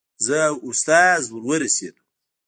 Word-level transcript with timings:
زه 0.25 0.37
او 0.51 0.57
استاد 0.69 1.23
ور 1.33 1.39
ورسېدو. 1.45 2.03